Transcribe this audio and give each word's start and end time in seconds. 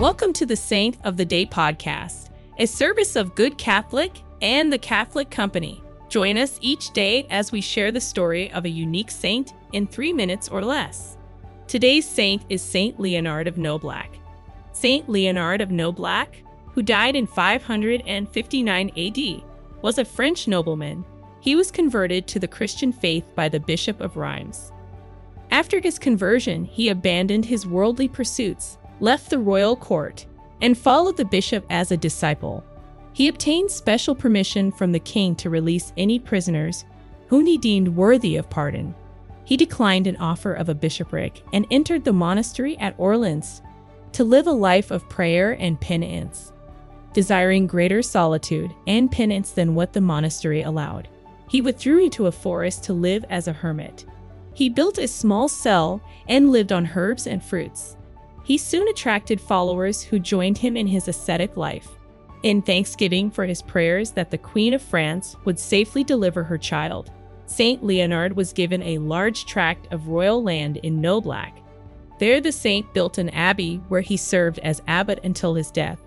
Welcome 0.00 0.32
to 0.32 0.46
the 0.46 0.56
Saint 0.56 0.96
of 1.04 1.18
the 1.18 1.26
Day 1.26 1.44
podcast, 1.44 2.30
a 2.58 2.64
service 2.64 3.16
of 3.16 3.34
Good 3.34 3.58
Catholic 3.58 4.22
and 4.40 4.72
the 4.72 4.78
Catholic 4.78 5.28
Company. 5.28 5.84
Join 6.08 6.38
us 6.38 6.58
each 6.62 6.90
day 6.92 7.26
as 7.28 7.52
we 7.52 7.60
share 7.60 7.92
the 7.92 8.00
story 8.00 8.50
of 8.52 8.64
a 8.64 8.70
unique 8.70 9.10
saint 9.10 9.52
in 9.74 9.86
three 9.86 10.14
minutes 10.14 10.48
or 10.48 10.62
less. 10.62 11.18
Today's 11.68 12.08
saint 12.08 12.46
is 12.48 12.62
Saint 12.62 12.98
Leonard 12.98 13.46
of 13.46 13.56
Noblac. 13.56 14.18
Saint 14.72 15.06
Leonard 15.06 15.60
of 15.60 15.68
Noblac, 15.68 16.28
who 16.72 16.80
died 16.80 17.14
in 17.14 17.26
559 17.26 18.90
AD, 18.96 19.42
was 19.82 19.98
a 19.98 20.04
French 20.06 20.48
nobleman. 20.48 21.04
He 21.40 21.54
was 21.54 21.70
converted 21.70 22.26
to 22.28 22.38
the 22.38 22.48
Christian 22.48 22.90
faith 22.90 23.26
by 23.34 23.50
the 23.50 23.60
Bishop 23.60 24.00
of 24.00 24.16
Rheims. 24.16 24.72
After 25.50 25.78
his 25.78 25.98
conversion, 25.98 26.64
he 26.64 26.88
abandoned 26.88 27.44
his 27.44 27.66
worldly 27.66 28.08
pursuits, 28.08 28.78
left 29.00 29.30
the 29.30 29.38
royal 29.38 29.76
court, 29.76 30.26
and 30.62 30.76
followed 30.76 31.16
the 31.16 31.24
bishop 31.24 31.64
as 31.70 31.90
a 31.90 31.96
disciple. 31.96 32.64
He 33.12 33.28
obtained 33.28 33.70
special 33.70 34.14
permission 34.14 34.70
from 34.70 34.92
the 34.92 35.00
king 35.00 35.34
to 35.36 35.50
release 35.50 35.92
any 35.96 36.18
prisoners 36.18 36.84
whom 37.28 37.46
he 37.46 37.58
deemed 37.58 37.88
worthy 37.88 38.36
of 38.36 38.50
pardon. 38.50 38.94
He 39.44 39.56
declined 39.56 40.06
an 40.06 40.16
offer 40.16 40.52
of 40.52 40.68
a 40.68 40.74
bishopric 40.74 41.42
and 41.52 41.66
entered 41.70 42.04
the 42.04 42.12
monastery 42.12 42.78
at 42.78 42.94
Orleans 42.98 43.62
to 44.12 44.24
live 44.24 44.46
a 44.46 44.52
life 44.52 44.90
of 44.90 45.08
prayer 45.08 45.52
and 45.52 45.80
penance, 45.80 46.52
desiring 47.12 47.66
greater 47.66 48.02
solitude 48.02 48.72
and 48.86 49.10
penance 49.10 49.52
than 49.52 49.74
what 49.74 49.92
the 49.92 50.00
monastery 50.00 50.62
allowed. 50.62 51.08
He 51.48 51.60
withdrew 51.60 52.04
into 52.04 52.26
a 52.26 52.32
forest 52.32 52.84
to 52.84 52.92
live 52.92 53.24
as 53.28 53.48
a 53.48 53.52
hermit. 53.52 54.04
He 54.54 54.68
built 54.68 54.98
a 54.98 55.08
small 55.08 55.48
cell 55.48 56.00
and 56.28 56.50
lived 56.50 56.70
on 56.70 56.90
herbs 56.94 57.26
and 57.26 57.42
fruits. 57.42 57.96
He 58.42 58.58
soon 58.58 58.88
attracted 58.88 59.40
followers 59.40 60.02
who 60.02 60.18
joined 60.18 60.58
him 60.58 60.76
in 60.76 60.86
his 60.86 61.08
ascetic 61.08 61.56
life. 61.56 61.88
In 62.42 62.62
thanksgiving 62.62 63.30
for 63.30 63.44
his 63.44 63.62
prayers 63.62 64.12
that 64.12 64.30
the 64.30 64.38
Queen 64.38 64.74
of 64.74 64.82
France 64.82 65.36
would 65.44 65.58
safely 65.58 66.02
deliver 66.02 66.42
her 66.42 66.58
child, 66.58 67.10
Saint 67.46 67.84
Leonard 67.84 68.34
was 68.34 68.52
given 68.52 68.82
a 68.82 68.98
large 68.98 69.44
tract 69.44 69.92
of 69.92 70.08
royal 70.08 70.42
land 70.42 70.78
in 70.78 71.02
Noblac. 71.02 71.52
There, 72.18 72.40
the 72.40 72.52
saint 72.52 72.92
built 72.94 73.18
an 73.18 73.30
abbey 73.30 73.80
where 73.88 74.00
he 74.00 74.16
served 74.16 74.58
as 74.60 74.82
abbot 74.86 75.20
until 75.24 75.54
his 75.54 75.70
death. 75.70 75.98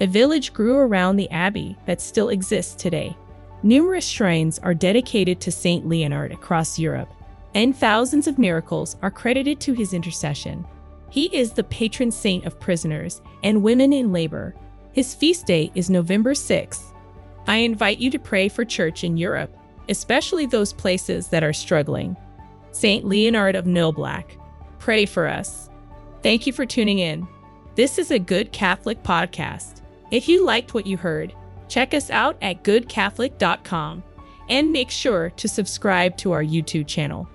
A 0.00 0.06
village 0.06 0.52
grew 0.52 0.76
around 0.76 1.16
the 1.16 1.30
abbey 1.30 1.76
that 1.86 2.00
still 2.00 2.30
exists 2.30 2.74
today. 2.74 3.16
Numerous 3.62 4.06
shrines 4.06 4.58
are 4.58 4.74
dedicated 4.74 5.40
to 5.40 5.52
Saint 5.52 5.88
Leonard 5.88 6.32
across 6.32 6.78
Europe, 6.78 7.12
and 7.54 7.76
thousands 7.76 8.26
of 8.26 8.38
miracles 8.38 8.96
are 9.02 9.10
credited 9.10 9.60
to 9.60 9.72
his 9.72 9.94
intercession. 9.94 10.66
He 11.10 11.26
is 11.36 11.52
the 11.52 11.64
patron 11.64 12.10
saint 12.10 12.44
of 12.44 12.58
prisoners 12.58 13.22
and 13.42 13.62
women 13.62 13.92
in 13.92 14.12
labor. 14.12 14.54
His 14.92 15.14
feast 15.14 15.46
day 15.46 15.70
is 15.74 15.90
November 15.90 16.34
6th. 16.34 16.92
I 17.46 17.56
invite 17.56 17.98
you 17.98 18.10
to 18.10 18.18
pray 18.18 18.48
for 18.48 18.64
church 18.64 19.04
in 19.04 19.16
Europe, 19.16 19.56
especially 19.88 20.46
those 20.46 20.72
places 20.72 21.28
that 21.28 21.44
are 21.44 21.52
struggling. 21.52 22.16
Saint 22.72 23.04
Leonard 23.04 23.54
of 23.54 23.66
Noblac, 23.66 24.24
pray 24.78 25.06
for 25.06 25.26
us. 25.26 25.68
Thank 26.22 26.46
you 26.46 26.52
for 26.52 26.66
tuning 26.66 26.98
in. 26.98 27.28
This 27.74 27.98
is 27.98 28.10
a 28.10 28.18
Good 28.18 28.50
Catholic 28.52 29.02
podcast. 29.02 29.82
If 30.10 30.28
you 30.28 30.44
liked 30.44 30.74
what 30.74 30.86
you 30.86 30.96
heard, 30.96 31.34
check 31.68 31.92
us 31.92 32.10
out 32.10 32.36
at 32.40 32.62
goodcatholic.com 32.62 34.02
and 34.48 34.72
make 34.72 34.90
sure 34.90 35.30
to 35.30 35.48
subscribe 35.48 36.16
to 36.18 36.32
our 36.32 36.42
YouTube 36.42 36.86
channel. 36.86 37.28